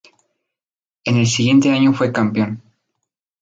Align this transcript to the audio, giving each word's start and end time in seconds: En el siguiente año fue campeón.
En 1.05 1.15
el 1.15 1.27
siguiente 1.27 1.69
año 1.69 1.93
fue 1.93 2.11
campeón. 2.11 2.63